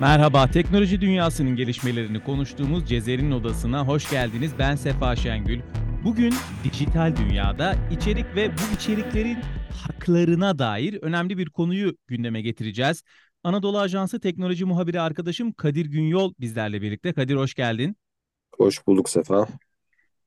[0.00, 4.52] Merhaba, teknoloji dünyasının gelişmelerini konuştuğumuz Cezer'in odasına hoş geldiniz.
[4.58, 5.60] Ben Sefa Şengül.
[6.04, 6.34] Bugün
[6.64, 9.38] dijital dünyada içerik ve bu içeriklerin
[9.72, 13.02] haklarına dair önemli bir konuyu gündeme getireceğiz.
[13.44, 17.12] Anadolu Ajansı teknoloji muhabiri arkadaşım Kadir Günyol bizlerle birlikte.
[17.12, 17.96] Kadir hoş geldin.
[18.56, 19.48] Hoş bulduk Sefa.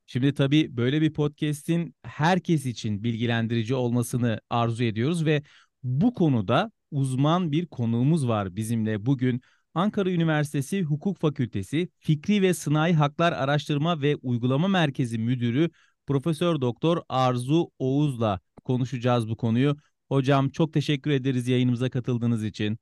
[0.05, 5.43] Şimdi tabii böyle bir podcast'in herkes için bilgilendirici olmasını arzu ediyoruz ve
[5.83, 9.41] bu konuda uzman bir konuğumuz var bizimle bugün.
[9.73, 15.69] Ankara Üniversitesi Hukuk Fakültesi Fikri ve Sınai Haklar Araştırma ve Uygulama Merkezi Müdürü
[16.07, 19.77] Profesör Doktor Arzu Oğuz'la konuşacağız bu konuyu.
[20.09, 22.77] Hocam çok teşekkür ederiz yayınımıza katıldığınız için.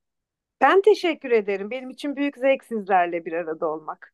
[0.62, 1.72] Ben teşekkür ederim.
[1.72, 4.14] Benim için büyük zevk sizlerle bir arada olmak.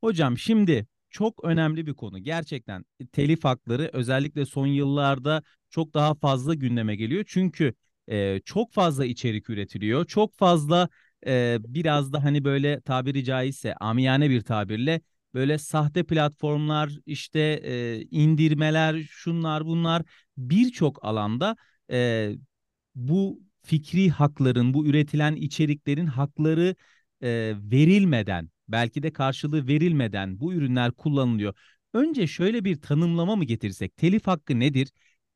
[0.00, 2.18] Hocam şimdi çok önemli bir konu.
[2.18, 7.24] Gerçekten telif hakları özellikle son yıllarda çok daha fazla gündeme geliyor.
[7.26, 7.74] Çünkü
[8.08, 10.04] e, çok fazla içerik üretiliyor.
[10.04, 10.88] Çok fazla
[11.26, 15.00] e, biraz da hani böyle tabiri caizse amiyane bir tabirle
[15.34, 20.02] böyle sahte platformlar işte e, indirmeler şunlar bunlar
[20.36, 21.56] birçok alanda
[21.90, 22.30] e,
[22.94, 26.76] bu fikri hakların bu üretilen içeriklerin hakları
[27.22, 31.54] e, verilmeden belki de karşılığı verilmeden bu ürünler kullanılıyor.
[31.94, 33.96] Önce şöyle bir tanımlama mı getirsek?
[33.96, 34.88] Telif hakkı nedir?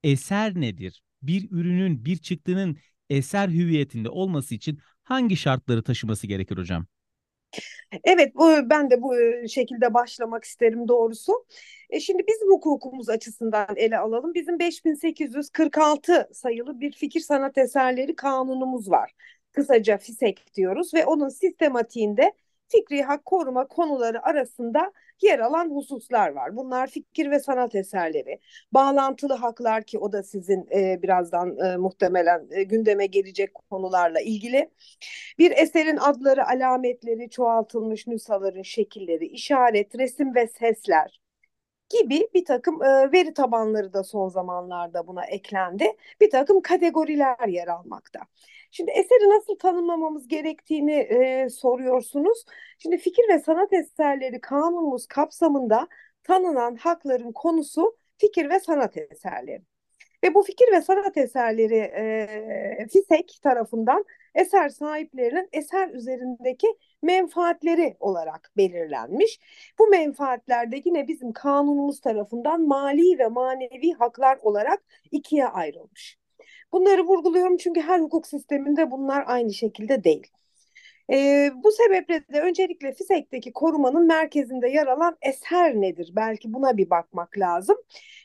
[0.03, 1.03] Eser nedir?
[1.22, 2.77] Bir ürünün, bir çıktının
[3.10, 6.86] eser hüviyetinde olması için hangi şartları taşıması gerekir hocam?
[8.05, 9.14] Evet, bu ben de bu
[9.48, 11.44] şekilde başlamak isterim doğrusu.
[11.91, 14.34] E şimdi bizim hukukumuz açısından ele alalım.
[14.34, 19.12] Bizim 5846 sayılı bir fikir sanat eserleri kanunumuz var.
[19.53, 22.33] Kısaca FİSEK diyoruz ve onun sistematiğinde
[22.69, 24.92] fikri hak koruma konuları arasında
[25.23, 26.56] yer alan hususlar var.
[26.56, 28.41] Bunlar fikir ve sanat eserleri,
[28.73, 34.70] bağlantılı haklar ki o da sizin e, birazdan e, muhtemelen e, gündeme gelecek konularla ilgili.
[35.39, 41.21] Bir eserin adları, alametleri, çoğaltılmış nüshaların şekilleri, işaret, resim ve sesler,
[41.93, 45.87] gibi bir takım e, veri tabanları da son zamanlarda buna eklendi.
[46.21, 48.21] Bir takım kategoriler yer almakta.
[48.72, 52.44] Şimdi eseri nasıl tanımlamamız gerektiğini e, soruyorsunuz.
[52.78, 55.88] Şimdi fikir ve sanat eserleri kanunumuz kapsamında
[56.25, 59.62] tanınan hakların konusu fikir ve sanat eserleri.
[60.25, 66.66] Ve bu fikir ve sanat eserleri e, FİSEK tarafından eser sahiplerinin eser üzerindeki
[67.03, 69.41] menfaatleri olarak belirlenmiş.
[69.78, 76.22] Bu menfaatler de yine bizim kanunumuz tarafından mali ve manevi haklar olarak ikiye ayrılmış.
[76.72, 80.26] Bunları vurguluyorum çünkü her hukuk sisteminde bunlar aynı şekilde değil.
[81.12, 86.12] E, bu sebeple de öncelikle FİSEK'teki korumanın merkezinde yer alan eser nedir?
[86.16, 87.76] Belki buna bir bakmak lazım.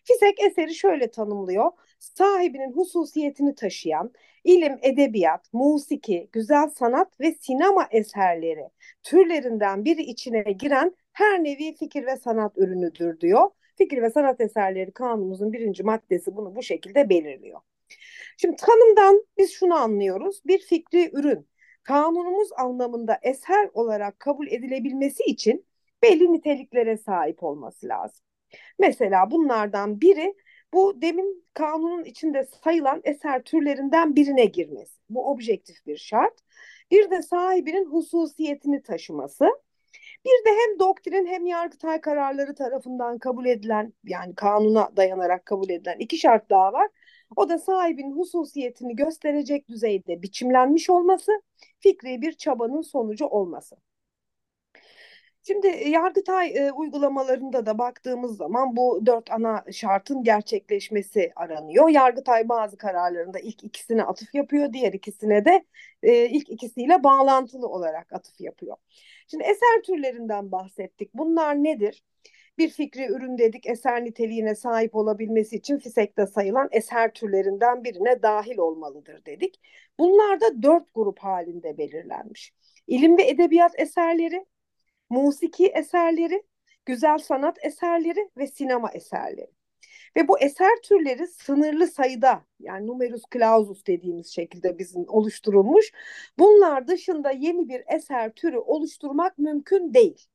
[0.04, 1.72] FİSEK eseri şöyle tanımlıyor.
[2.00, 4.12] Sahibinin hususiyetini taşıyan
[4.44, 8.70] ilim, edebiyat, musiki, güzel sanat ve sinema eserleri
[9.04, 13.50] türlerinden biri içine giren her nevi fikir ve sanat ürünüdür diyor.
[13.78, 17.62] Fikir ve sanat eserleri kanunumuzun birinci maddesi bunu bu şekilde belirliyor.
[18.38, 20.42] Şimdi tanımdan biz şunu anlıyoruz.
[20.46, 21.48] Bir fikri ürün
[21.84, 25.66] kanunumuz anlamında eser olarak kabul edilebilmesi için
[26.04, 28.26] belli niteliklere sahip olması lazım.
[28.80, 30.36] Mesela bunlardan biri
[30.74, 34.98] bu demin kanunun içinde sayılan eser türlerinden birine girmesi.
[35.10, 36.40] Bu objektif bir şart.
[36.92, 39.46] Bir de sahibinin hususiyetini taşıması.
[40.26, 45.98] Bir de hem doktrin hem yargıtay kararları tarafından kabul edilen yani kanuna dayanarak kabul edilen
[46.00, 46.88] iki şart daha var.
[47.36, 51.32] O da sahibinin hususiyetini gösterecek düzeyde biçimlenmiş olması,
[51.80, 53.76] fikri bir çabanın sonucu olması.
[55.44, 61.90] Şimdi e, Yargıtay e, uygulamalarında da baktığımız zaman bu dört ana şartın gerçekleşmesi aranıyor.
[61.90, 65.66] Yargıtay bazı kararlarında ilk ikisine atıf yapıyor, diğer ikisine de
[66.04, 68.78] e, ilk ikisiyle bağlantılı olarak atıf yapıyor.
[69.28, 71.14] Şimdi eser türlerinden bahsettik.
[71.14, 72.04] Bunlar nedir?
[72.58, 78.58] Bir fikri ürün dedik eser niteliğine sahip olabilmesi için FİSEK'te sayılan eser türlerinden birine dahil
[78.58, 79.62] olmalıdır dedik.
[80.00, 82.54] Bunlar da dört grup halinde belirlenmiş.
[82.88, 84.46] İlim ve edebiyat eserleri,
[85.10, 86.44] musiki eserleri,
[86.86, 89.52] güzel sanat eserleri ve sinema eserleri.
[90.16, 95.92] Ve bu eser türleri sınırlı sayıda yani numerus clausus dediğimiz şekilde bizim oluşturulmuş.
[96.40, 100.28] Bunlar dışında yeni bir eser türü oluşturmak mümkün değil.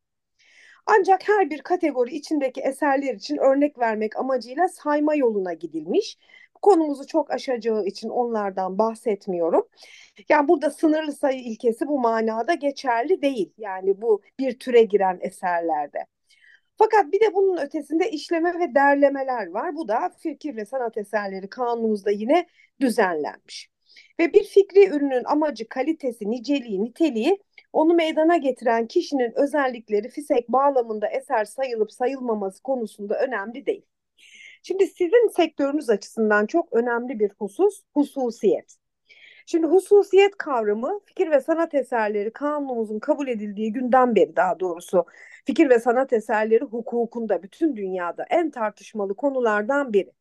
[0.86, 6.18] Ancak her bir kategori içindeki eserler için örnek vermek amacıyla sayma yoluna gidilmiş.
[6.62, 9.68] Konumuzu çok aşacağı için onlardan bahsetmiyorum.
[10.28, 13.52] Yani burada sınırlı sayı ilkesi bu manada geçerli değil.
[13.58, 16.06] Yani bu bir türe giren eserlerde.
[16.78, 19.76] Fakat bir de bunun ötesinde işleme ve derlemeler var.
[19.76, 22.46] Bu da fikir ve sanat eserleri kanunumuzda yine
[22.80, 23.70] düzenlenmiş.
[24.20, 27.38] Ve bir fikri ürünün amacı, kalitesi, niceliği, niteliği
[27.72, 33.86] onu meydana getiren kişinin özellikleri FİSEK bağlamında eser sayılıp sayılmaması konusunda önemli değil.
[34.62, 38.76] Şimdi sizin sektörünüz açısından çok önemli bir husus hususiyet.
[39.46, 45.04] Şimdi hususiyet kavramı fikir ve sanat eserleri kanunumuzun kabul edildiği günden beri daha doğrusu
[45.44, 50.12] fikir ve sanat eserleri hukukunda bütün dünyada en tartışmalı konulardan biri.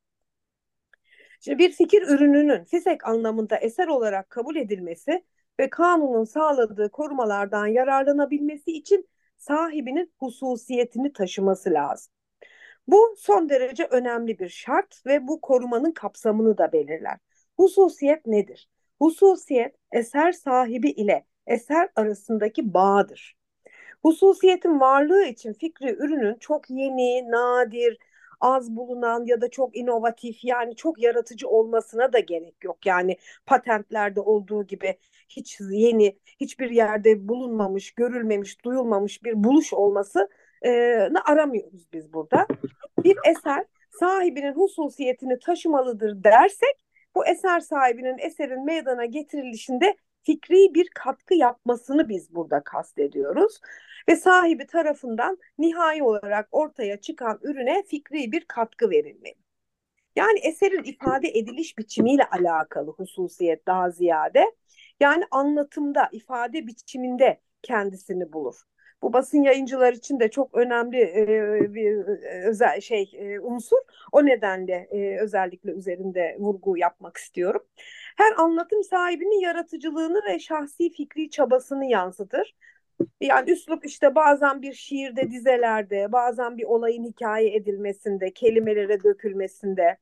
[1.40, 5.24] Şimdi bir fikir ürününün FİSEK anlamında eser olarak kabul edilmesi
[5.60, 12.14] ve kanunun sağladığı korumalardan yararlanabilmesi için sahibinin hususiyetini taşıması lazım.
[12.88, 17.18] Bu son derece önemli bir şart ve bu korumanın kapsamını da belirler.
[17.58, 18.70] Hususiyet nedir?
[19.00, 23.38] Hususiyet eser sahibi ile eser arasındaki bağdır.
[24.04, 27.98] Hususiyetin varlığı için fikri ürünün çok yeni, nadir,
[28.42, 32.86] az bulunan ya da çok inovatif yani çok yaratıcı olmasına da gerek yok.
[32.86, 34.98] Yani patentlerde olduğu gibi
[35.30, 40.30] hiç yeni, hiçbir yerde bulunmamış, görülmemiş, duyulmamış bir buluş olması
[41.26, 42.48] aramıyoruz biz burada.
[43.04, 43.66] Bir eser
[44.00, 46.86] sahibinin hususiyetini taşımalıdır dersek
[47.16, 53.60] bu eser sahibinin eserin meydana getirilişinde fikri bir katkı yapmasını biz burada kastediyoruz.
[54.10, 59.36] Ve sahibi tarafından nihai olarak ortaya çıkan ürüne fikri bir katkı verilmeli.
[60.16, 64.46] Yani eserin ifade ediliş biçimiyle alakalı hususiyet daha ziyade.
[65.00, 68.56] Yani anlatımda, ifade biçiminde kendisini bulur.
[69.02, 73.78] Bu basın yayıncılar için de çok önemli e, bir e, özel şey e, unsur.
[74.12, 77.64] O nedenle e, özellikle üzerinde vurgu yapmak istiyorum.
[78.18, 82.56] Her anlatım sahibinin yaratıcılığını ve şahsi fikri çabasını yansıtır.
[83.22, 89.98] Yani üslup işte bazen bir şiirde, dizelerde, bazen bir olayın hikaye edilmesinde, kelimelere dökülmesinde,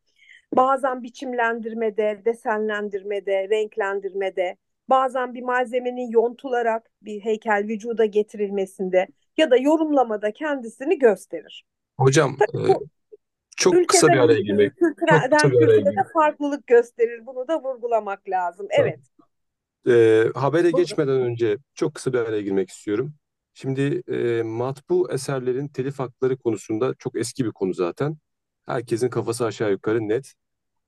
[0.55, 4.57] bazen biçimlendirmede, desenlendirmede, renklendirmede,
[4.89, 9.07] bazen bir malzemenin yontularak bir heykel vücuda getirilmesinde
[9.37, 11.65] ya da yorumlamada kendisini gösterir.
[11.97, 12.75] Hocam Tabii, e,
[13.59, 14.73] çok kısa bir araya girmek.
[14.77, 17.25] Kültürden kültüre farklılık gösterir.
[17.25, 18.67] Bunu da vurgulamak lazım.
[18.69, 18.99] Evet.
[19.87, 23.13] E, habere geçmeden önce çok kısa bir araya girmek istiyorum.
[23.53, 28.17] Şimdi e, matbu eserlerin telif hakları konusunda çok eski bir konu zaten.
[28.65, 30.33] Herkesin kafası aşağı yukarı net.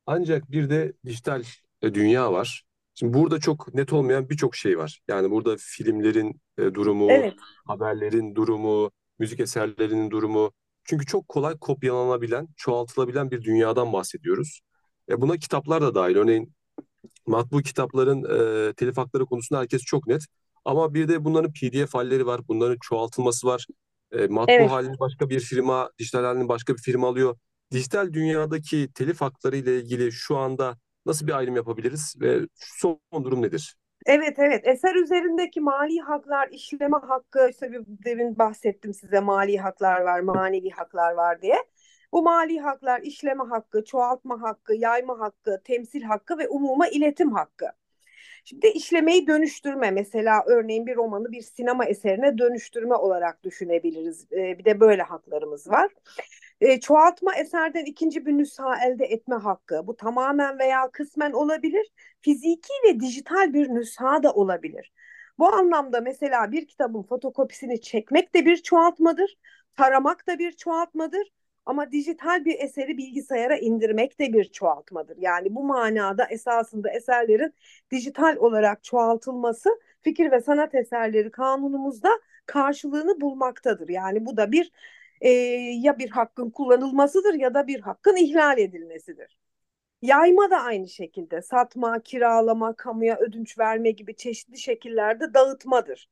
[0.06, 1.44] Ancak bir de dijital
[1.82, 2.64] e, dünya var.
[2.94, 5.02] Şimdi burada çok net olmayan birçok şey var.
[5.08, 7.34] Yani burada filmlerin e, durumu, Evet.
[7.66, 10.52] haberlerin durumu, müzik eserlerinin durumu.
[10.84, 14.62] Çünkü çok kolay kopyalanabilen, çoğaltılabilen bir dünyadan bahsediyoruz.
[15.10, 16.16] E, buna kitaplar da dahil.
[16.16, 16.54] Örneğin
[17.28, 18.24] matbu kitapların
[18.70, 20.22] e, telif hakları konusunda herkes çok net.
[20.66, 23.68] Ama bir de bunların PDF halleri var, bunların çoğaltılması var.
[24.12, 24.72] E, matbu Evet.
[24.72, 27.38] halini başka bir firma, dijital halini başka bir firma alıyor.
[27.72, 33.42] Dijital dünyadaki telif hakları ile ilgili şu anda nasıl bir ayrım yapabiliriz ve son durum
[33.42, 33.76] nedir?
[34.06, 40.02] Evet evet eser üzerindeki mali haklar, işleme hakkı işte bir demin bahsettim size mali haklar
[40.02, 41.56] var, manevi haklar var diye.
[42.12, 47.66] Bu mali haklar işleme hakkı, çoğaltma hakkı, yayma hakkı, temsil hakkı ve umuma iletim hakkı.
[48.46, 54.28] Şimdi işlemeyi dönüştürme mesela örneğin bir romanı bir sinema eserine dönüştürme olarak düşünebiliriz.
[54.32, 55.92] Ee, bir de böyle haklarımız var.
[56.62, 59.88] Ee, çoğaltma eserden ikinci bir nüsha elde etme hakkı.
[59.88, 61.92] Bu tamamen veya kısmen olabilir.
[62.22, 64.94] Fiziki ve dijital bir nüsha da olabilir.
[65.40, 69.38] Bu anlamda mesela bir kitabın fotokopisini çekmek de bir çoğaltmadır.
[69.78, 71.32] Taramak da bir çoğaltmadır.
[71.66, 75.18] Ama dijital bir eseri bilgisayara indirmek de bir çoğaltmadır.
[75.18, 77.54] Yani bu manada esasında eserlerin
[77.92, 79.70] dijital olarak çoğaltılması
[80.02, 82.10] fikir ve sanat eserleri kanunumuzda
[82.46, 83.90] karşılığını bulmaktadır.
[83.90, 84.72] Yani bu da bir
[85.22, 85.30] e,
[85.82, 89.38] ya bir hakkın kullanılmasıdır ya da bir hakkın ihlal edilmesidir.
[90.02, 96.10] Yayma da aynı şekilde satma, kiralama, kamuya ödünç verme gibi çeşitli şekillerde dağıtmadır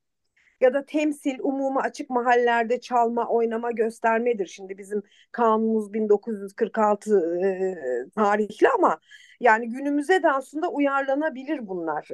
[0.62, 4.46] ya da temsil, umuma açık mahallelerde çalma, oynama, göstermedir.
[4.46, 9.00] Şimdi bizim kanunumuz 1946 e, tarihli ama
[9.40, 12.10] yani günümüze de aslında uyarlanabilir bunlar.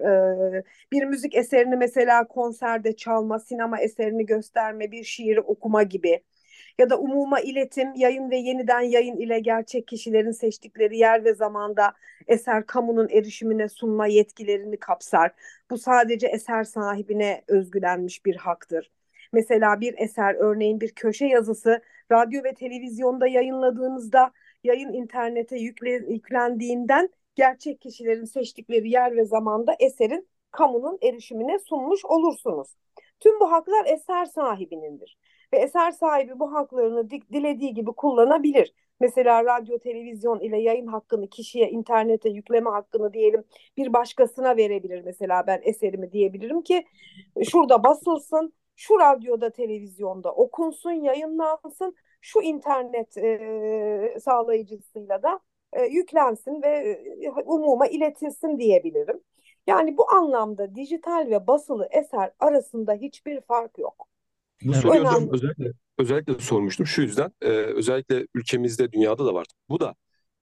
[0.59, 6.23] E, bir müzik eserini mesela konserde çalma, sinema eserini gösterme, bir şiiri okuma gibi
[6.79, 11.93] ya da umuma iletim, yayın ve yeniden yayın ile gerçek kişilerin seçtikleri yer ve zamanda
[12.27, 15.31] eser kamunun erişimine sunma yetkilerini kapsar.
[15.69, 18.91] Bu sadece eser sahibine özgülenmiş bir haktır.
[19.33, 24.31] Mesela bir eser örneğin bir köşe yazısı radyo ve televizyonda yayınladığınızda
[24.63, 32.67] yayın internete yükle, yüklendiğinden gerçek kişilerin seçtikleri yer ve zamanda eserin kamunun erişimine sunmuş olursunuz.
[33.19, 35.17] Tüm bu haklar eser sahibinindir
[35.53, 38.73] ve eser sahibi bu haklarını dilediği gibi kullanabilir.
[38.99, 43.43] Mesela radyo, televizyon ile yayın hakkını kişiye, internete yükleme hakkını diyelim
[43.77, 45.01] bir başkasına verebilir.
[45.05, 46.85] Mesela ben eserimi diyebilirim ki
[47.51, 55.39] şurada basılsın, şu radyoda, televizyonda okunsun, yayınlansın, şu internet e, sağlayıcısıyla da
[55.73, 56.69] e, yüklensin ve
[57.21, 59.21] e, umuma iletilsin diyebilirim.
[59.67, 64.07] Yani bu anlamda dijital ve basılı eser arasında hiçbir fark yok.
[64.63, 64.81] Bu Evet.
[64.81, 65.31] soruyu hocam Önemli.
[65.33, 67.31] özellikle, özellikle sormuştum şu yüzden.
[67.41, 69.45] e, özellikle ülkemizde, dünyada da var.
[69.69, 69.95] Bu da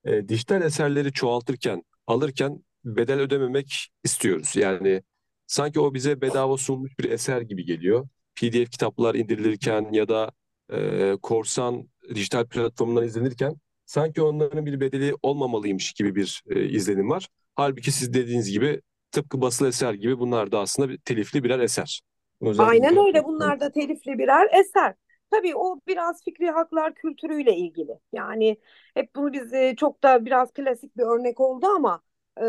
[0.05, 4.55] e, dijital eserleri çoğaltırken, alırken bedel ödememek istiyoruz.
[4.55, 5.03] Yani
[5.47, 8.07] sanki o bize bedava sunulmuş bir eser gibi geliyor.
[8.35, 10.31] PDF kitaplar indirilirken ya da
[10.73, 13.55] e, korsan dijital platformdan izlenirken
[13.85, 17.27] sanki onların bir bedeli olmamalıymış gibi bir e, izlenim var.
[17.55, 22.01] Halbuki siz dediğiniz gibi tıpkı basılı eser gibi bunlar da aslında bir, telifli birer eser.
[22.45, 23.23] Özellikle Aynen öyle.
[23.23, 24.93] Bunlar da telifli birer eser.
[25.31, 27.99] Tabii o biraz fikri haklar kültürüyle ilgili.
[28.13, 28.57] Yani
[28.93, 32.01] hep bunu biz e, çok da biraz klasik bir örnek oldu ama
[32.41, 32.45] e,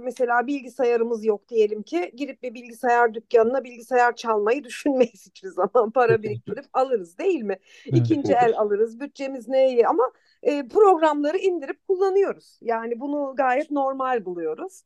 [0.00, 5.90] mesela bilgisayarımız yok diyelim ki girip bir bilgisayar dükkanına bilgisayar çalmayı düşünmeyiz hiçbir zaman.
[5.94, 7.58] Para biriktirip alırız değil mi?
[7.86, 9.00] İkinci el alırız.
[9.00, 12.58] Bütçemiz neye ama e, programları indirip kullanıyoruz.
[12.62, 14.82] Yani bunu gayet normal buluyoruz.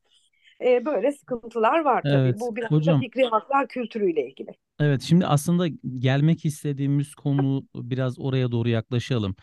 [0.60, 2.32] E, böyle sıkıntılar var tabii.
[2.34, 3.00] Evet Bu biraz da hocam.
[3.00, 4.54] fikri haklar kültürüyle ilgili.
[4.80, 5.68] Evet şimdi aslında
[5.98, 9.36] gelmek istediğimiz konu biraz oraya doğru yaklaşalım.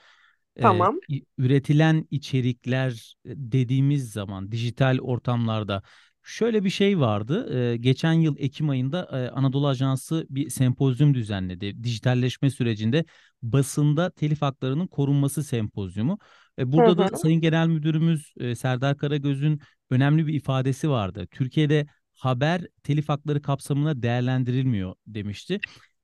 [0.60, 1.00] Ee, Tamam.
[1.10, 5.84] i- üretilen içerikler dediğimiz zaman dijital ortamlarda
[6.24, 7.58] şöyle bir şey vardı.
[7.74, 11.84] Ee, geçen yıl Ekim ayında e, Anadolu Ajansı bir sempozyum düzenledi.
[11.84, 13.06] Dijitalleşme sürecinde
[13.44, 16.20] basında telif haklarının korunması sempozyumu.
[16.58, 16.98] E, Hı burada hı.
[16.98, 21.28] da Sayın Genel Müdürümüz e, Serdar Karagöz'ün önemli bir ifadesi vardı.
[21.32, 25.60] Türkiye'de haber telif hakları kapsamına değerlendirilmiyor demişti.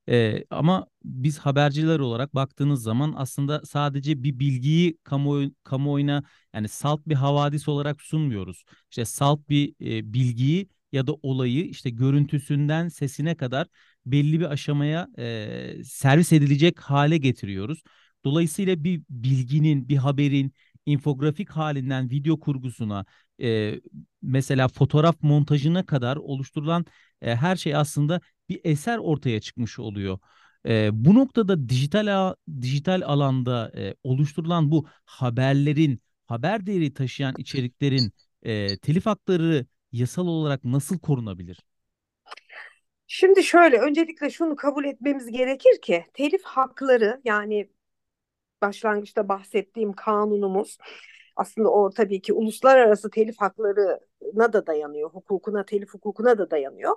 [0.09, 6.23] Ee, ama biz haberciler olarak baktığınız zaman aslında sadece bir bilgiyi kamuoyu, kamuoyuna
[6.53, 8.63] yani salt bir havadis olarak sunmuyoruz.
[8.89, 13.67] İşte salt bir e, bilgiyi ya da olayı işte görüntüsünden sesine kadar
[14.05, 17.83] belli bir aşamaya e, servis edilecek hale getiriyoruz.
[18.27, 20.51] Dolayısıyla bir bilginin, bir haberin
[20.85, 23.05] infografik halinden video kurgusuna,
[23.41, 23.79] e,
[24.21, 26.85] mesela fotoğraf montajına kadar oluşturulan
[27.21, 30.19] e, her şey aslında bir eser ortaya çıkmış oluyor.
[30.67, 38.11] E, bu noktada dijital dijital alanda e, oluşturulan bu haberlerin, haber değeri taşıyan içeriklerin
[38.43, 41.59] e, telif hakları yasal olarak nasıl korunabilir?
[43.07, 47.69] Şimdi şöyle öncelikle şunu kabul etmemiz gerekir ki telif hakları yani
[48.61, 50.77] başlangıçta bahsettiğim kanunumuz
[51.35, 56.95] aslında o tabii ki uluslararası telif haklarına da dayanıyor, hukukuna, telif hukukuna da dayanıyor.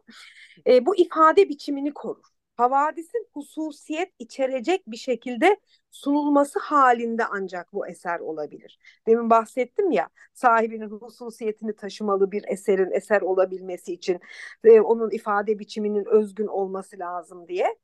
[0.66, 2.24] E, bu ifade biçimini korur.
[2.60, 8.78] Havadisin hususiyet içerecek bir şekilde sunulması halinde ancak bu eser olabilir.
[9.06, 14.20] Demin bahsettim ya sahibinin hususiyetini taşımalı bir eserin eser olabilmesi için
[14.64, 17.76] e, onun ifade biçiminin özgün olması lazım diye.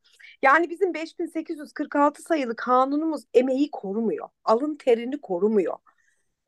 [0.43, 5.77] Yani bizim 5846 sayılı kanunumuz emeği korumuyor, alın terini korumuyor.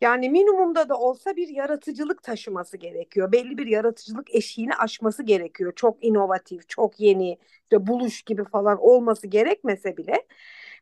[0.00, 3.33] Yani minimumda da olsa bir yaratıcılık taşıması gerekiyor.
[3.33, 5.73] Belli bir yaratıcılık eşiğini aşması gerekiyor.
[5.76, 10.26] Çok inovatif, çok yeni, işte buluş gibi falan olması gerekmese bile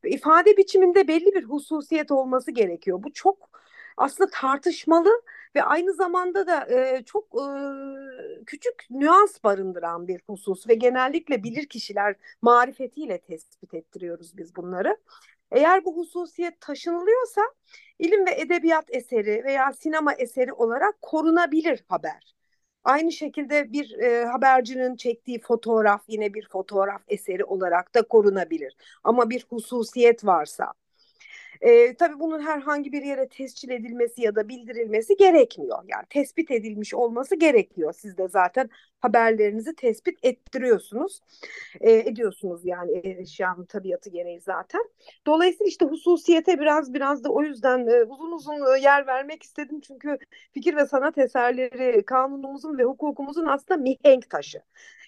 [0.04, 3.02] ifade biçiminde belli bir hususiyet olması gerekiyor.
[3.02, 3.50] Bu çok
[3.96, 5.10] aslında tartışmalı
[5.56, 11.66] ve aynı zamanda da e, çok e, küçük nüans barındıran bir husus ve genellikle bilir
[11.66, 14.96] kişiler marifetiyle tespit ettiriyoruz biz bunları.
[15.50, 17.42] Eğer bu hususiyet taşınılıyorsa
[17.98, 22.34] ilim ve edebiyat eseri veya sinema eseri olarak korunabilir haber.
[22.84, 28.76] Aynı şekilde bir e, habercinin çektiği fotoğraf yine bir fotoğraf eseri olarak da korunabilir.
[29.04, 30.72] Ama bir hususiyet varsa.
[31.60, 35.78] E, tabii bunun herhangi bir yere tescil edilmesi ya da bildirilmesi gerekmiyor.
[35.86, 37.92] Yani tespit edilmiş olması gerekiyor.
[37.92, 38.70] Siz de zaten
[39.00, 41.20] haberlerinizi tespit ettiriyorsunuz.
[41.80, 44.84] E, ediyorsunuz yani eşyanın tabiatı gereği zaten.
[45.26, 49.80] Dolayısıyla işte hususiyete biraz biraz da o yüzden e, uzun uzun yer vermek istedim.
[49.80, 50.18] Çünkü
[50.52, 54.62] fikir ve sanat eserleri kanunumuzun ve hukukumuzun aslında mihenk taşı.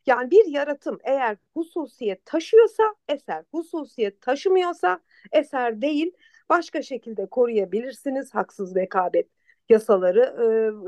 [0.06, 5.00] Yani bir yaratım eğer hususiyet taşıyorsa eser, hususiyet taşımıyorsa
[5.32, 6.12] eser değil.
[6.48, 9.28] Başka şekilde koruyabilirsiniz haksız rekabet
[9.68, 10.20] yasaları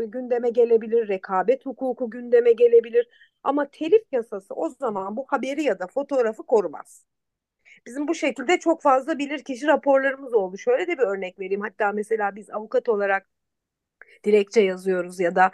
[0.02, 3.08] e, gündeme gelebilir, rekabet hukuku gündeme gelebilir.
[3.42, 7.04] Ama telif yasası o zaman bu haberi ya da fotoğrafı korumaz.
[7.86, 10.58] Bizim bu şekilde çok fazla bilirkişi raporlarımız oldu.
[10.58, 11.60] Şöyle de bir örnek vereyim.
[11.60, 13.26] Hatta mesela biz avukat olarak
[14.24, 15.50] dilekçe yazıyoruz ya da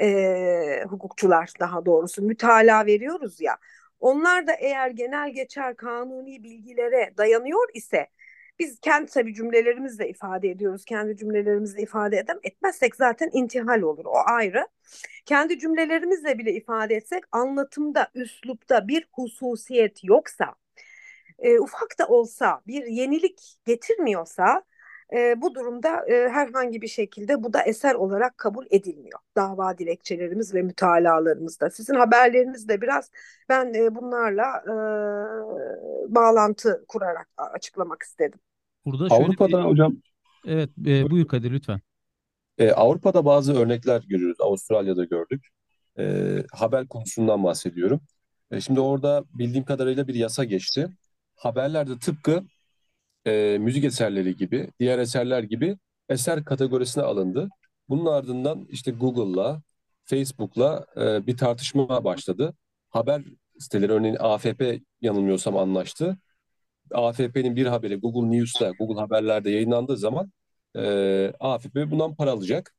[0.00, 3.58] e, hukukçular daha doğrusu mütalaa veriyoruz ya.
[4.00, 8.08] Onlar da eğer genel geçer kanuni bilgilere dayanıyor ise
[8.58, 10.84] biz kendi tabii cümlelerimizle ifade ediyoruz.
[10.84, 14.04] Kendi cümlelerimizle ifade edem etmezsek zaten intihal olur.
[14.04, 14.68] O ayrı.
[15.26, 20.54] Kendi cümlelerimizle bile ifade etsek anlatımda, üslupta bir hususiyet yoksa,
[21.38, 24.62] e, ufak da olsa bir yenilik getirmiyorsa
[25.12, 29.18] e, bu durumda e, herhangi bir şekilde bu da eser olarak kabul edilmiyor.
[29.36, 31.70] Dava dilekçelerimiz ve mütalalarımızda.
[31.70, 33.10] Sizin haberlerinizde biraz
[33.48, 34.74] ben e, bunlarla e,
[36.14, 38.38] bağlantı kurarak açıklamak istedim.
[38.84, 39.64] Burada şöyle Avrupa'da bir...
[39.64, 39.96] hocam
[40.46, 41.80] Evet, e, buyur Kadir lütfen.
[42.58, 44.40] e, Avrupa'da bazı örnekler görüyoruz.
[44.40, 45.46] Avustralya'da gördük.
[45.98, 46.04] E,
[46.52, 48.00] haber konusundan bahsediyorum.
[48.50, 50.88] E, şimdi orada bildiğim kadarıyla bir yasa geçti.
[51.36, 52.42] Haberlerde tıpkı
[53.26, 55.78] e, müzik eserleri gibi, diğer eserler gibi
[56.08, 57.48] eser kategorisine alındı.
[57.88, 59.62] Bunun ardından işte Google'la,
[60.04, 62.54] Facebook'la e, bir tartışma başladı.
[62.90, 63.22] Haber
[63.58, 66.18] siteleri örneğin AFP yanılmıyorsam anlaştı.
[66.92, 70.32] AFP'nin bir haberi Google News'ta, Google Haberler'de yayınlandığı zaman
[70.76, 72.74] e, AFP bundan para alacak.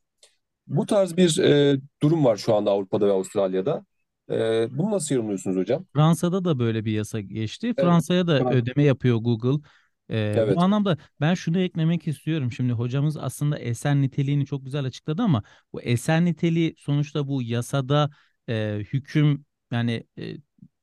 [0.67, 3.85] Bu tarz bir e, durum var şu anda Avrupa'da ve Avustralya'da.
[4.31, 5.85] E, bunu nasıl yorumluyorsunuz hocam?
[5.93, 7.67] Fransa'da da böyle bir yasa geçti.
[7.67, 7.79] Evet.
[7.79, 9.67] Fransa'ya da ödeme yapıyor Google.
[10.09, 10.55] Ee, Evet.
[10.55, 12.51] bu anlamda ben şunu eklemek istiyorum.
[12.51, 15.43] Şimdi hocamız aslında eser niteliğini çok güzel açıkladı ama
[15.73, 18.09] bu eser niteliği sonuçta bu yasada
[18.49, 20.37] e, hüküm yani e,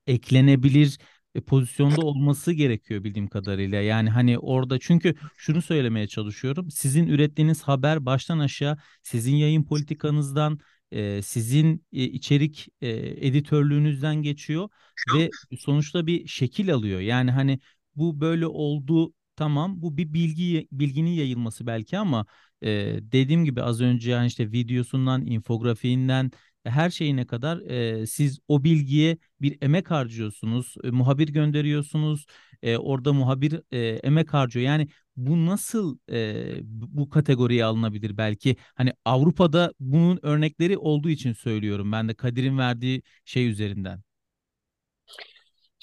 [0.06, 0.98] eklenebilir
[1.34, 3.80] e, pozisyonda olması gerekiyor bildiğim kadarıyla.
[3.80, 6.70] Yani hani orada çünkü şunu söylemeye çalışıyorum.
[6.70, 10.58] Sizin ürettiğiniz haber baştan aşağı sizin yayın politikanızdan,
[10.92, 12.88] e, sizin e, içerik e,
[13.26, 14.68] editörlüğünüzden geçiyor
[15.14, 17.00] ve sonuçta bir şekil alıyor.
[17.00, 17.60] Yani hani
[17.96, 22.26] bu böyle oldu tamam bu bir bilgi bilginin yayılması belki ama
[22.62, 22.68] e,
[23.02, 26.30] dediğim gibi az önce yani işte videosundan, infografiğinden
[26.64, 32.26] her şeyine kadar e, siz o bilgiye bir emek harcıyorsunuz, e, muhabir gönderiyorsunuz,
[32.62, 34.66] e, orada muhabir e, emek harcıyor.
[34.66, 38.56] Yani bu nasıl e, bu kategoriye alınabilir belki?
[38.74, 44.02] Hani Avrupa'da bunun örnekleri olduğu için söylüyorum ben de Kadir'in verdiği şey üzerinden.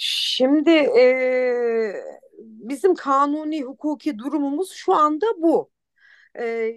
[0.01, 1.93] Şimdi e,
[2.39, 5.71] bizim kanuni hukuki durumumuz şu anda bu.
[6.39, 6.75] E,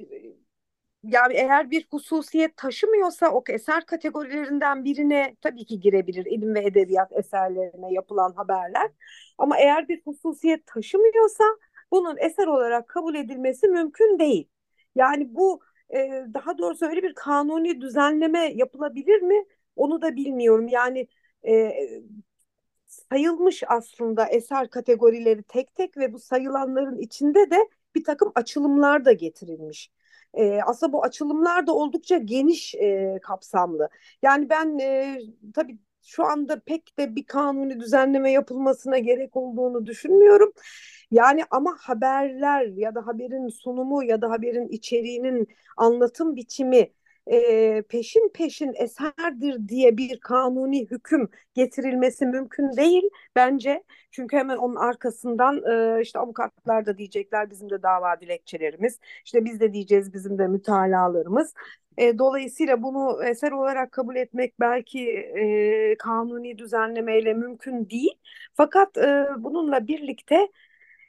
[1.04, 7.12] yani eğer bir hususiyet taşımıyorsa o eser kategorilerinden birine tabii ki girebilir ilim ve edebiyat
[7.12, 8.90] eserlerine yapılan haberler.
[9.38, 11.44] Ama eğer bir hususiyet taşımıyorsa
[11.90, 14.48] bunun eser olarak kabul edilmesi mümkün değil.
[14.94, 15.60] Yani bu
[15.94, 15.98] e,
[16.34, 19.44] daha doğrusu öyle bir kanuni düzenleme yapılabilir mi?
[19.76, 20.68] Onu da bilmiyorum.
[20.68, 21.08] Yani
[21.48, 21.72] e,
[22.92, 29.12] sayılmış aslında eser kategorileri tek tek ve bu sayılanların içinde de bir takım açılımlar da
[29.12, 29.90] getirilmiş.
[30.34, 33.88] E, aslında bu açılımlar da oldukça geniş e, kapsamlı.
[34.22, 35.18] Yani ben e,
[35.54, 40.52] tabii şu anda pek de bir kanuni düzenleme yapılmasına gerek olduğunu düşünmüyorum.
[41.10, 46.92] Yani ama haberler ya da haberin sunumu ya da haberin içeriğinin anlatım biçimi
[47.26, 53.02] e, peşin peşin eserdir diye bir kanuni hüküm getirilmesi mümkün değil
[53.36, 53.84] bence.
[54.10, 55.62] Çünkü hemen onun arkasından
[55.98, 59.00] e, işte avukatlar da diyecekler bizim de dava dilekçelerimiz.
[59.24, 61.54] İşte biz de diyeceğiz bizim de mütalalarımız.
[61.98, 68.14] E, dolayısıyla bunu eser olarak kabul etmek belki e, kanuni düzenlemeyle mümkün değil.
[68.54, 70.48] Fakat e, bununla birlikte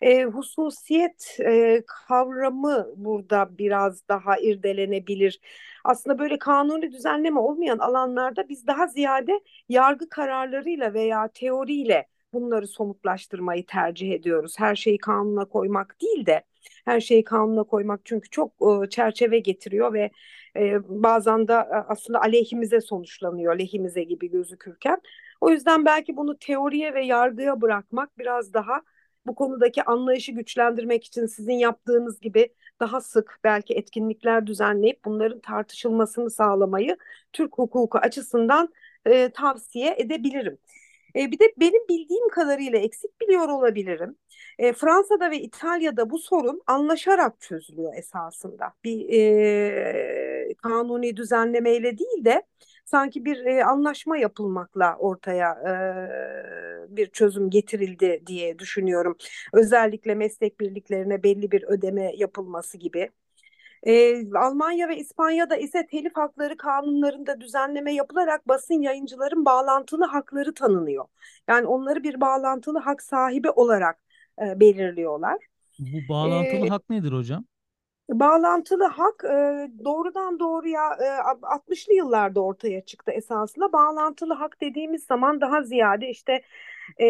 [0.04, 5.40] e, hususiyet e, kavramı burada biraz daha irdelenebilir.
[5.84, 9.40] Aslında böyle kanuni düzenleme olmayan alanlarda biz daha ziyade
[9.70, 14.56] yargı kararlarıyla veya teoriyle bunları somutlaştırmayı tercih ediyoruz.
[14.60, 16.44] Her şeyi kanuna koymak değil de
[16.86, 20.12] her şeyi kanuna koymak çünkü çok e, çerçeve getiriyor ve
[20.58, 25.02] e, bazen de aslında aleyhimize sonuçlanıyor, lehimize gibi gözükürken.
[25.42, 28.82] O yüzden belki bunu teoriye ve yargıya bırakmak biraz daha
[29.26, 36.32] bu konudaki anlayışı güçlendirmek için sizin yaptığınız gibi daha sık belki etkinlikler düzenleyip bunların tartışılmasını
[36.32, 36.98] sağlamayı
[37.34, 38.74] Türk hukuku açısından
[39.06, 40.58] e, tavsiye edebilirim.
[41.16, 44.16] E, bir de benim bildiğim kadarıyla eksik biliyor olabilirim.
[44.60, 48.74] E, Fransa'da ve İtalya'da bu sorun anlaşarak çözülüyor esasında.
[48.84, 52.44] Bir e, kanuni düzenlemeyle değil de
[52.86, 55.52] sanki bir e, anlaşma yapılmakla ortaya
[56.90, 59.18] e, bir çözüm getirildi diye düşünüyorum.
[59.54, 63.10] Özellikle meslek birliklerine belli bir ödeme yapılması gibi.
[63.84, 71.06] E, Almanya ve İspanya'da ise telif hakları kanunlarında düzenleme yapılarak basın yayıncıların bağlantılı hakları tanınıyor.
[71.50, 74.00] Yani onları bir bağlantılı hak sahibi olarak
[74.42, 75.38] e, belirliyorlar.
[75.80, 77.46] Bu bağlantılı E, hak nedir hocam?
[78.20, 81.06] Bağlantılı hak e, doğrudan doğruya e,
[81.42, 83.74] 60'lı yıllarda ortaya çıktı esasında.
[83.74, 86.42] Bağlantılı hak dediğimiz zaman daha ziyade işte
[87.02, 87.08] e,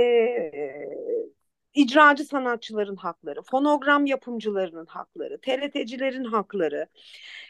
[1.73, 6.87] icracı sanatçıların hakları, fonogram yapımcılarının hakları, TRT'cilerin hakları,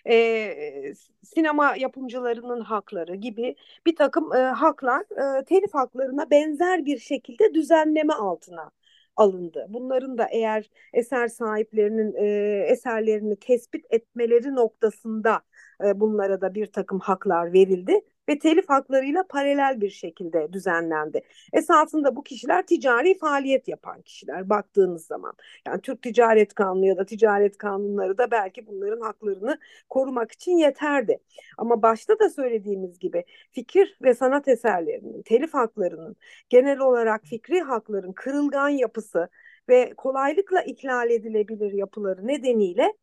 [0.10, 5.02] e, sinema yapımcılarının hakları gibi bir takım e, haklar
[5.40, 8.72] e, telif haklarına benzer bir şekilde düzenleme altına
[9.16, 9.66] alındı.
[9.70, 15.42] Bunların da eğer eser sahiplerinin e, eserlerini tespit etmeleri noktasında
[15.86, 21.22] e, bunlara da bir takım haklar verildi ve telif haklarıyla paralel bir şekilde düzenlendi.
[21.54, 25.34] Esasında bu kişiler ticari faaliyet yapan kişiler baktığınız zaman.
[25.68, 29.60] Yani Türk Ticaret Kanunu ya da ticaret kanunları da belki bunların haklarını
[29.90, 31.20] korumak için yeterdi.
[31.58, 36.16] Ama başta da söylediğimiz gibi fikir ve sanat eserlerinin, telif haklarının,
[36.50, 39.30] genel olarak fikri hakların kırılgan yapısı
[39.70, 42.94] ve kolaylıkla ihlal edilebilir yapıları nedeniyle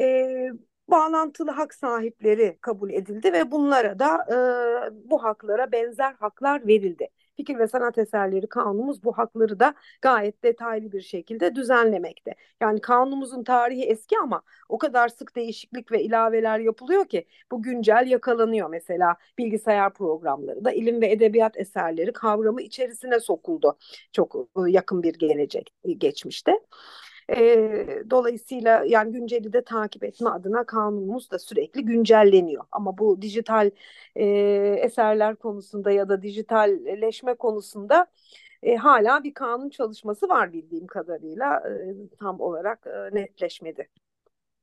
[0.00, 0.50] e,
[0.88, 7.08] bağlantılı hak sahipleri kabul edildi ve bunlara da e, bu haklara benzer haklar verildi.
[7.36, 12.34] Fikir ve sanat eserleri kanunumuz bu hakları da gayet detaylı bir şekilde düzenlemekte.
[12.60, 18.06] Yani kanunumuzun tarihi eski ama o kadar sık değişiklik ve ilaveler yapılıyor ki bu güncel
[18.06, 18.70] yakalanıyor.
[18.70, 23.78] Mesela bilgisayar programları da ilim ve edebiyat eserleri kavramı içerisine sokuldu
[24.12, 26.60] çok yakın bir gelecek geçmişte.
[27.30, 32.64] E, dolayısıyla yani günceli de takip etme adına kanunumuz da sürekli güncelleniyor.
[32.72, 33.70] Ama bu dijital
[34.16, 34.24] e,
[34.82, 38.06] eserler konusunda ya da dijitalleşme konusunda
[38.62, 43.88] e, hala bir kanun çalışması var bildiğim kadarıyla e, tam olarak e, netleşmedi.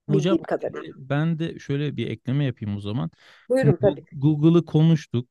[0.10, 0.93] Hocam kadarıyla.
[0.97, 3.12] ben de şöyle bir ekleme yapayım o zaman.
[3.49, 4.04] Buyurun tabii.
[4.13, 5.28] Google'ı konuştuk.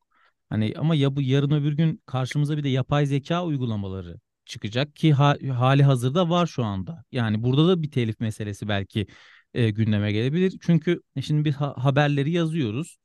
[0.48, 4.16] Hani ama ya bu yarın öbür gün karşımıza bir de yapay zeka uygulamaları
[4.52, 7.04] çıkacak ki ha, hali hazırda var şu anda.
[7.12, 9.06] Yani burada da bir telif meselesi belki
[9.54, 10.58] e, gündeme gelebilir.
[10.62, 12.96] Çünkü şimdi bir ha- haberleri yazıyoruz.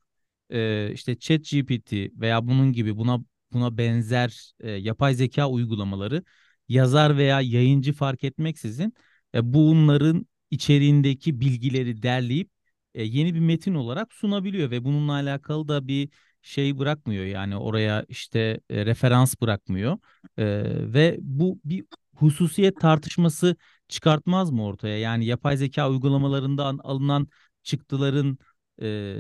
[0.49, 3.19] E, işte ChatGPT veya bunun gibi buna
[3.53, 6.23] buna benzer e, yapay zeka uygulamaları
[6.69, 8.93] yazar veya yayıncı fark etmeksizin
[9.36, 12.49] e, bunların içeriğindeki bilgileri derleyip
[12.93, 16.10] e, yeni bir metin olarak sunabiliyor ve bununla alakalı da bir
[16.41, 19.97] şey bırakmıyor yani oraya işte e, referans bırakmıyor
[20.38, 20.45] e,
[20.93, 23.56] ve bu bir hususiyet tartışması
[23.88, 24.97] çıkartmaz mı ortaya?
[24.97, 27.28] Yani yapay zeka uygulamalarından alınan
[27.63, 28.38] çıktıların
[28.82, 29.15] e,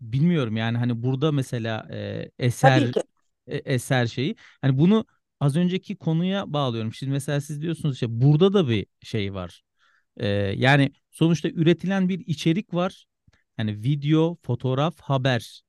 [0.00, 2.92] bilmiyorum yani hani burada mesela e, eser
[3.46, 5.06] e, eser şeyi hani bunu
[5.40, 6.94] az önceki konuya bağlıyorum.
[6.94, 9.62] Şimdi mesela siz diyorsunuz işte burada da bir şey var.
[10.16, 13.06] E, yani sonuçta üretilen bir içerik var.
[13.58, 15.62] Yani video, fotoğraf, haber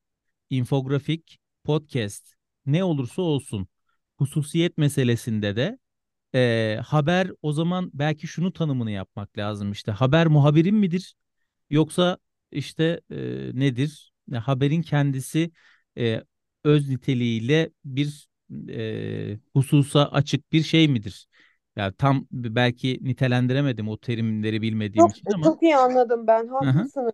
[0.50, 2.34] infografik, podcast
[2.66, 3.68] ne olursa olsun
[4.18, 5.80] hususiyet meselesinde de
[6.36, 11.16] e, haber o zaman belki şunu tanımını yapmak lazım işte haber muhabirin midir
[11.70, 12.18] yoksa
[12.52, 13.18] işte e,
[13.54, 15.52] nedir ya, haberin kendisi
[15.98, 16.24] e,
[16.64, 18.30] öz niteliğiyle bir
[18.70, 21.28] e, hususa açık bir şey midir?
[21.76, 25.44] Yani tam belki nitelendiremedim o terimleri bilmediğim çok, için ama.
[25.44, 27.14] Çok iyi anladım ben haklısınız.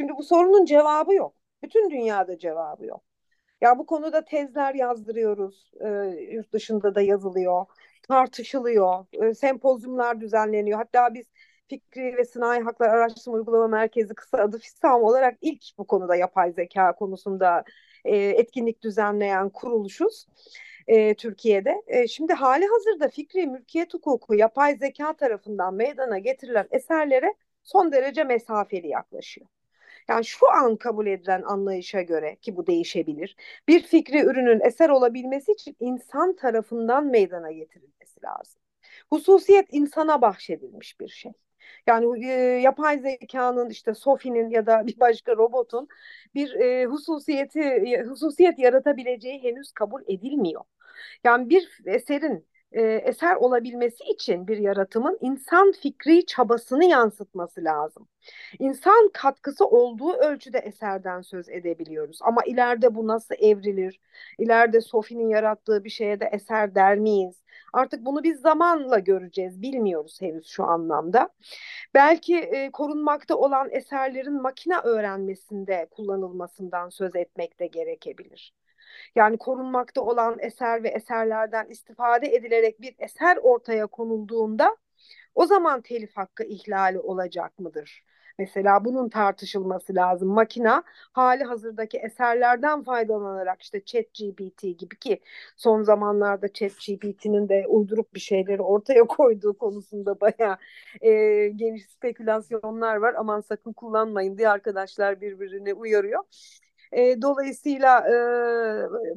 [0.00, 1.34] Şimdi bu sorunun cevabı yok.
[1.62, 3.02] Bütün dünyada cevabı yok.
[3.60, 5.72] Ya bu konuda tezler yazdırıyoruz.
[5.80, 5.88] E,
[6.32, 7.66] yurt dışında da yazılıyor.
[8.08, 9.06] Tartışılıyor.
[9.12, 10.78] E, sempozyumlar düzenleniyor.
[10.78, 11.26] Hatta biz
[11.68, 16.52] Fikri ve Sınai Haklar Araştırma Uygulama Merkezi kısa adı FİSAM olarak ilk bu konuda yapay
[16.52, 17.64] zeka konusunda
[18.04, 20.26] e, etkinlik düzenleyen kuruluşuz.
[20.86, 21.82] E, Türkiye'de.
[21.86, 28.24] E, şimdi hali hazırda fikri mülkiyet hukuku yapay zeka tarafından meydana getirilen eserlere son derece
[28.24, 29.46] mesafeli yaklaşıyor.
[30.08, 33.36] Yani şu an kabul edilen anlayışa göre ki bu değişebilir.
[33.68, 38.60] Bir fikri ürünün eser olabilmesi için insan tarafından meydana getirilmesi lazım.
[39.10, 41.32] Hususiyet insana bahşedilmiş bir şey.
[41.86, 45.88] Yani e, yapay zekanın işte Sophie'nin ya da bir başka robotun
[46.34, 50.64] bir e, hususiyeti hususiyet yaratabileceği henüz kabul edilmiyor.
[51.24, 58.08] Yani bir eserin e, eser olabilmesi için bir yaratımın insan fikri çabasını yansıtması lazım.
[58.58, 62.18] İnsan katkısı olduğu ölçüde eserden söz edebiliyoruz.
[62.22, 64.00] Ama ileride bu nasıl evrilir?
[64.38, 67.42] İleride Sophie'nin yarattığı bir şeye de eser der miyiz?
[67.72, 69.62] Artık bunu biz zamanla göreceğiz.
[69.62, 71.28] Bilmiyoruz henüz şu anlamda.
[71.94, 78.54] Belki e, korunmakta olan eserlerin makine öğrenmesinde kullanılmasından söz etmek de gerekebilir.
[79.14, 84.76] Yani korunmakta olan eser ve eserlerden istifade edilerek bir eser ortaya konulduğunda
[85.34, 88.04] o zaman telif hakkı ihlali olacak mıdır?
[88.38, 90.28] Mesela bunun tartışılması lazım.
[90.28, 95.20] Makina hali hazırdaki eserlerden faydalanarak işte ChatGPT gibi ki
[95.56, 100.56] son zamanlarda ChatGPT'nin de uydurup bir şeyleri ortaya koyduğu konusunda bayağı
[101.00, 101.10] e,
[101.48, 103.14] geniş spekülasyonlar var.
[103.18, 106.24] Aman sakın kullanmayın diye arkadaşlar birbirini uyarıyor.
[106.92, 108.12] E, dolayısıyla e,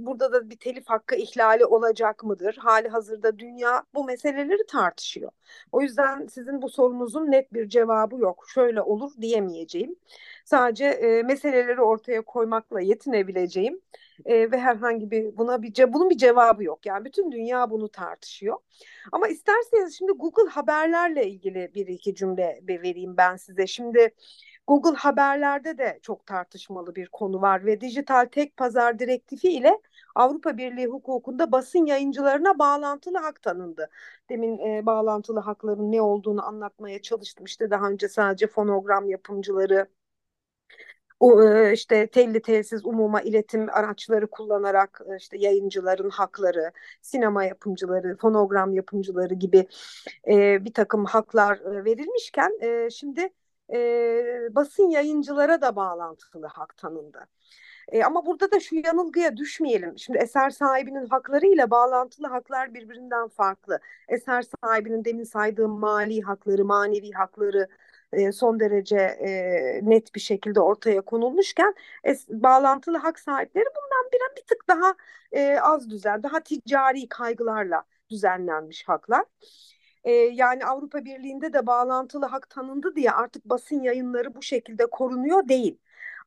[0.05, 2.57] burada da bir telif hakkı ihlali olacak mıdır?
[2.59, 5.31] Hali hazırda dünya bu meseleleri tartışıyor.
[5.71, 8.45] O yüzden sizin bu sorunuzun net bir cevabı yok.
[8.53, 9.95] Şöyle olur diyemeyeceğim.
[10.45, 13.81] Sadece e, meseleleri ortaya koymakla yetinebileceğim
[14.25, 16.85] e, ve herhangi bir buna bir bunun bir cevabı yok.
[16.85, 18.57] Yani bütün dünya bunu tartışıyor.
[19.11, 23.67] Ama isterseniz şimdi Google haberlerle ilgili bir iki cümle vereyim ben size.
[23.67, 24.11] Şimdi
[24.67, 29.81] Google haberlerde de çok tartışmalı bir konu var ve dijital tek pazar direktifi ile
[30.15, 33.89] Avrupa Birliği hukukunda basın yayıncılarına bağlantılı hak tanındı.
[34.29, 37.45] Demin e, bağlantılı hakların ne olduğunu anlatmaya çalıştım.
[37.45, 39.87] İşte daha önce sadece fonogram yapımcıları,
[41.19, 48.17] o, e, işte telli telsiz umuma iletim araçları kullanarak e, işte yayıncıların hakları, sinema yapımcıları,
[48.17, 49.67] fonogram yapımcıları gibi
[50.27, 52.51] e, bir takım haklar verilmişken
[52.89, 53.29] şimdi
[53.73, 53.77] e,
[54.51, 57.27] basın yayıncılara da bağlantılı hak tanındı.
[57.87, 59.97] E, ama burada da şu yanılgıya düşmeyelim.
[59.97, 63.79] Şimdi eser sahibinin hakları ile bağlantılı haklar birbirinden farklı.
[64.07, 67.67] Eser sahibinin demin saydığım mali hakları, manevi hakları
[68.13, 69.29] e, son derece e,
[69.89, 74.95] net bir şekilde ortaya konulmuşken es, bağlantılı hak sahipleri bundan bir, bir tık daha
[75.31, 79.25] e, az düzen, daha ticari kaygılarla düzenlenmiş haklar.
[80.05, 85.47] E, yani Avrupa Birliği'nde de bağlantılı hak tanındı diye artık basın yayınları bu şekilde korunuyor
[85.47, 85.77] değil.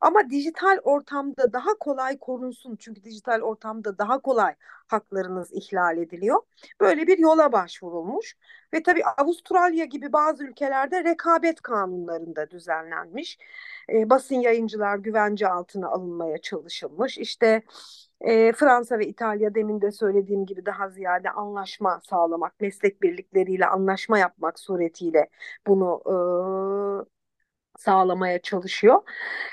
[0.01, 4.55] Ama dijital ortamda daha kolay korunsun çünkü dijital ortamda daha kolay
[4.87, 6.41] haklarınız ihlal ediliyor.
[6.81, 8.37] Böyle bir yola başvurulmuş
[8.73, 13.37] ve tabii Avustralya gibi bazı ülkelerde rekabet kanunlarında düzenlenmiş.
[13.93, 17.17] E, basın yayıncılar güvence altına alınmaya çalışılmış.
[17.17, 17.63] İşte
[18.21, 24.19] e, Fransa ve İtalya demin de söylediğim gibi daha ziyade anlaşma sağlamak, meslek birlikleriyle anlaşma
[24.19, 25.29] yapmak suretiyle
[25.67, 26.15] bunu e,
[27.79, 29.01] sağlamaya çalışıyor.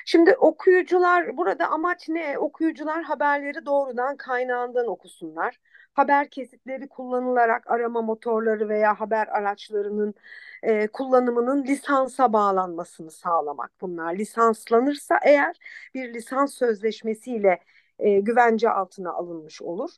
[0.04, 2.38] Şimdi okuyucular burada amaç ne?
[2.38, 5.60] Okuyucular haberleri doğrudan kaynağından okusunlar.
[5.94, 10.14] Haber kesitleri kullanılarak arama motorları veya haber araçlarının
[10.62, 14.14] e, kullanımının lisansa bağlanmasını sağlamak bunlar.
[14.14, 15.56] Lisanslanırsa eğer
[15.94, 17.58] bir lisans sözleşmesiyle
[17.98, 19.90] e, güvence altına alınmış olur.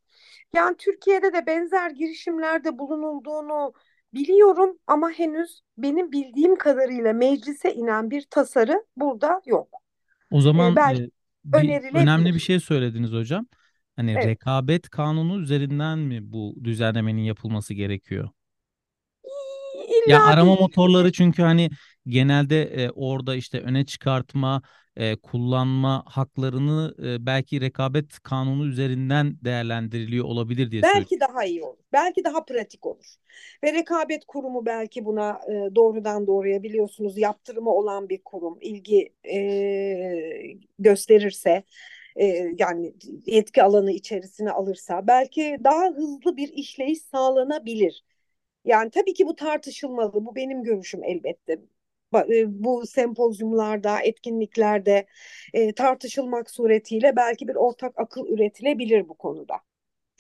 [0.52, 3.72] Yani Türkiye'de de benzer girişimlerde bulunulduğunu
[4.14, 9.68] biliyorum ama henüz benim bildiğim kadarıyla meclise inen bir tasarı burada yok.
[10.30, 11.08] O E, zaman belki e,
[11.44, 13.46] bir önemli bir şey söylediniz hocam.
[13.96, 14.24] Hani Evet.
[14.24, 18.30] rekabet kanunu üzerinden mi bu düzenlemenin yapılması gerekiyor?
[20.06, 20.60] Ya İlla arama değil.
[20.60, 21.70] motorları çünkü hani
[22.06, 24.62] genelde e, orada işte öne çıkartma,
[24.96, 31.12] e, kullanma haklarını e, belki rekabet kanunu üzerinden değerlendiriliyor olabilir diye söylüyorum.
[31.12, 31.78] Belki daha iyi olur.
[31.92, 33.14] Belki daha pratik olur.
[33.64, 40.56] Ve rekabet kurumu belki buna e, doğrudan doğruya biliyorsunuz yaptırımı olan bir kurum ilgi e,
[40.78, 41.62] gösterirse
[42.16, 42.26] e,
[42.58, 42.94] yani
[43.26, 48.04] yetki alanı içerisine alırsa belki daha hızlı bir işleyiş sağlanabilir.
[48.64, 50.14] Yani tabii ki bu tartışılmalı.
[50.26, 51.58] Bu benim görüşüm elbette.
[52.14, 55.06] E, Bu sempozyumlarda, etkinliklerde
[55.54, 59.54] e, tartışılmak suretiyle belki bir ortak akıl üretilebilir bu konuda.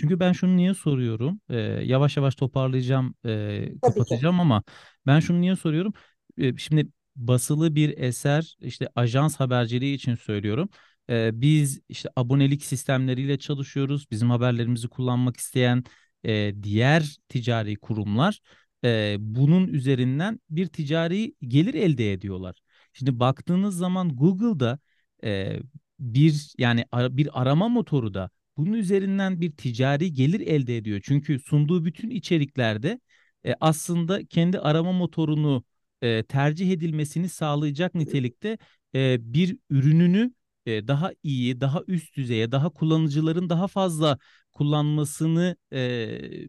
[0.00, 1.40] Çünkü ben şunu niye soruyorum?
[1.50, 4.18] Ee, yavaş yavaş toparlayacağım, e, Tabii ki.
[4.18, 4.62] kapatacağım ama
[5.06, 5.92] ben şunu niye soruyorum?
[6.38, 10.68] Ee, şimdi basılı bir eser, işte ajans haberciliği için söylüyorum.
[11.10, 14.10] Ee, biz işte abonelik sistemleriyle çalışıyoruz.
[14.10, 15.84] Bizim haberlerimizi kullanmak isteyen
[16.24, 18.40] e, diğer ticari kurumlar
[18.84, 22.56] e, bunun üzerinden bir ticari gelir elde ediyorlar.
[22.92, 24.78] Şimdi baktığınız zaman Google'da
[25.24, 25.60] e,
[25.98, 31.00] bir yani bir arama motoru da bunun üzerinden bir ticari gelir elde ediyor.
[31.04, 33.00] Çünkü sunduğu bütün içeriklerde
[33.46, 35.64] e, aslında kendi arama motorunu
[36.02, 38.58] e, tercih edilmesini sağlayacak nitelikte
[38.94, 40.32] e, bir ürününü
[40.66, 44.18] e, daha iyi, daha üst düzeye, daha kullanıcıların daha fazla
[44.52, 46.48] kullanmasını e,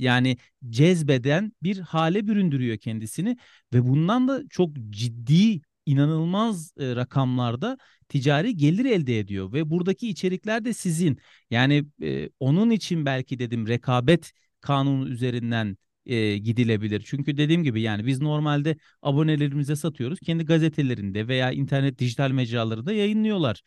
[0.00, 0.36] yani
[0.68, 3.36] cezbeden bir hale büründürüyor kendisini
[3.74, 10.64] ve bundan da çok ciddi inanılmaz e, rakamlarda ticari gelir elde ediyor ve buradaki içerikler
[10.64, 11.18] de sizin.
[11.50, 17.02] Yani e, onun için belki dedim rekabet kanunu üzerinden e, gidilebilir.
[17.06, 20.20] Çünkü dediğim gibi yani biz normalde abonelerimize satıyoruz.
[20.20, 23.62] Kendi gazetelerinde veya internet dijital mecraları yayınlıyorlar.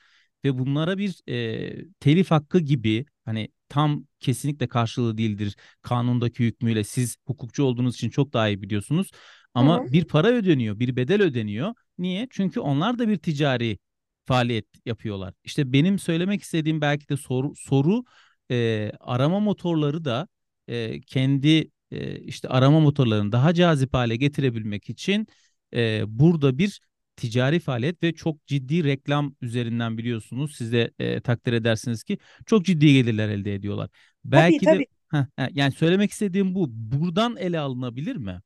[0.46, 6.84] Ve bunlara bir e, telif hakkı gibi hani tam kesinlikle karşılığı değildir kanundaki hükmüyle.
[6.84, 9.12] Siz hukukçu olduğunuz için çok daha iyi biliyorsunuz.
[9.54, 9.92] Ama hı.
[9.94, 11.74] bir para ödeniyor, bir bedel ödeniyor.
[11.98, 12.28] Niye?
[12.32, 13.80] Çünkü onlar da bir ticari
[14.26, 15.34] faaliyet yapıyorlar.
[15.44, 18.04] İşte benim söylemek istediğim belki de soru soru
[18.52, 20.28] e, arama motorları da
[20.68, 25.28] e, kendi e, işte arama motorlarını daha cazip hale getirebilmek için
[25.74, 26.80] e, burada bir
[27.16, 30.56] ticari faaliyet ve çok ciddi reklam üzerinden biliyorsunuz.
[30.58, 33.90] Siz de e, takdir edersiniz ki çok ciddi gelirler elde ediyorlar.
[34.26, 34.88] Belki de tabii.
[35.12, 36.68] Heh, heh, yani söylemek istediğim bu.
[36.70, 38.42] Buradan ele alınabilir mi?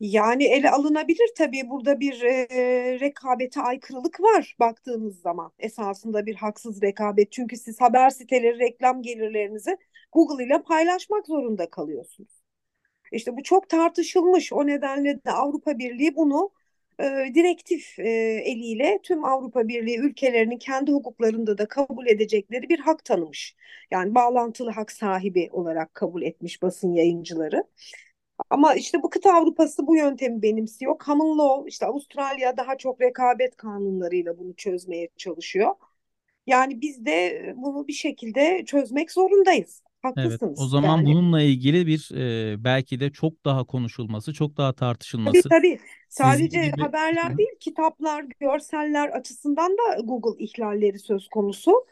[0.00, 5.52] Yani ele alınabilir tabii burada bir e, rekabete aykırılık var baktığımız zaman.
[5.58, 7.32] Esasında bir haksız rekabet.
[7.32, 9.76] Çünkü siz haber siteleri reklam gelirlerinizi
[10.12, 12.44] Google ile paylaşmak zorunda kalıyorsunuz.
[13.12, 14.52] İşte bu çok tartışılmış.
[14.52, 16.50] O nedenle de Avrupa Birliği bunu
[17.00, 18.08] e, direktif e,
[18.44, 23.56] eliyle tüm Avrupa Birliği ülkelerinin kendi hukuklarında da kabul edecekleri bir hak tanımış.
[23.90, 27.64] Yani bağlantılı hak sahibi olarak kabul etmiş basın yayıncıları.
[28.50, 30.98] Ama işte bu kıta Avrupası bu yöntemi benimsiyor.
[31.06, 35.74] Common law, işte Avustralya daha çok rekabet kanunlarıyla bunu çözmeye çalışıyor.
[36.46, 39.83] Yani biz de bunu bir şekilde çözmek zorundayız.
[40.16, 40.58] Evet, Haklısınız.
[40.58, 42.10] o zaman Yani bununla ilgili bir
[42.54, 44.72] e, belki de çok daha konuşulması, çok daha
[45.24, 45.48] tabii tartışılması.
[45.50, 51.86] tabii Sizin sadece gibi haberler değil, kitaplar, görseller açısından da Google ihlalleri söz konusu.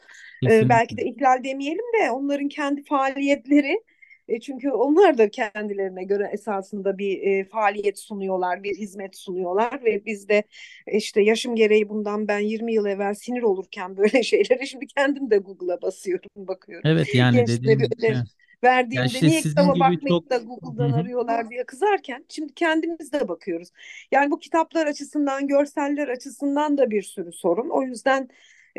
[0.47, 0.97] Ee, belki kesinlikle.
[0.97, 3.83] de ihlal demeyelim de onların kendi faaliyetleri
[4.27, 10.05] e, çünkü onlar da kendilerine göre esasında bir e, faaliyet sunuyorlar, bir hizmet sunuyorlar ve
[10.05, 10.43] biz de
[10.87, 15.31] e, işte yaşım gereği bundan ben 20 yıl evvel sinir olurken böyle şeylere şimdi kendim
[15.31, 16.89] de Google'a basıyorum, bakıyorum.
[16.89, 17.89] Evet yani dediğim gibi.
[17.99, 18.23] öneri Ya
[18.63, 20.95] verdiğimde işte niye sizin kitaba bakmayıp çok da Google'dan hı.
[20.95, 23.69] arıyorlar diye kızarken şimdi kendimiz de bakıyoruz.
[24.11, 27.69] Yani bu kitaplar açısından, görseller açısından da bir sürü sorun.
[27.69, 28.29] O yüzden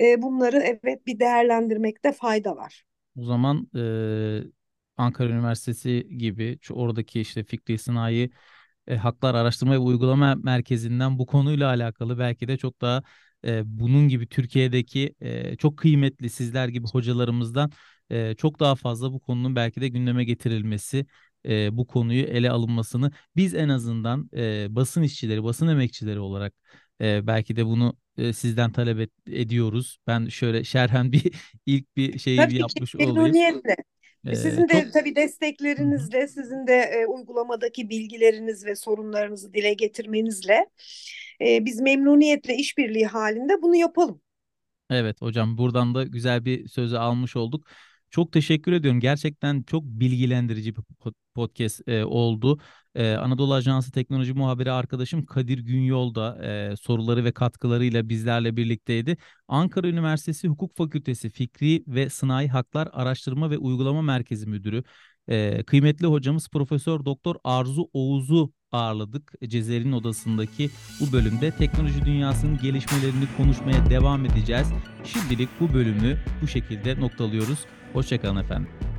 [0.01, 2.85] e, bunları evet bir değerlendirmekte fayda var.
[3.19, 3.83] O zaman e,
[4.97, 8.31] Ankara Üniversitesi gibi şu oradaki işte Fikri Sinayi
[8.87, 13.03] e, Haklar Araştırma ve Uygulama Merkezi'nden bu konuyla alakalı belki de çok daha
[13.45, 17.71] e, bunun gibi Türkiye'deki e, çok kıymetli sizler gibi hocalarımızdan
[18.11, 21.07] e, çok daha fazla bu konunun belki de gündeme getirilmesi,
[21.49, 26.55] e, bu konuyu ele alınmasını biz en azından e, basın işçileri, basın emekçileri olarak
[27.01, 29.99] e, belki de bunu e, sizden talep et- ediyoruz.
[30.07, 31.33] Ben şöyle şerhen bir
[31.67, 33.39] ilk bir şeyi Tabii ki yapmış olayım.
[33.39, 33.77] memnuniyetle.
[34.27, 35.17] E, Sizin çok de tabii
[35.79, 36.11] Hı hı.
[36.11, 40.67] desteklerinizle, sizin de e, uygulamadaki bilgileriniz ve sorunlarınızı dile getirmenizle
[41.41, 44.21] e, biz memnuniyetle işbirliği halinde bunu yapalım.
[44.91, 47.67] Evet hocam buradan da güzel bir sözü almış olduk.
[48.11, 49.01] Çok teşekkür ediyorum.
[49.01, 50.83] Gerçekten çok bilgilendirici bir
[51.35, 52.59] podcast e, oldu.
[52.95, 59.17] E, Anadolu Ajansı Teknoloji Muhabiri arkadaşım Kadir Günyol da e, soruları ve katkılarıyla bizlerle birlikteydi.
[59.49, 64.85] Ankara Üniversitesi Hukuk Fakültesi Fikri ve Sınai Haklar Araştırma ve Uygulama Merkezi Müdürü
[65.29, 69.33] e, kıymetli hocamız Profesör Doktor Arzu Oğuz'u ağırladık.
[69.49, 70.71] Cezer'in odasındaki
[71.01, 74.69] bu bölümde teknoloji dünyasının gelişmelerini konuşmaya devam edeceğiz.
[75.05, 77.59] Şimdilik bu bölümü bu şekilde noktalıyoruz.
[77.93, 78.94] Hoşçakalın efendim.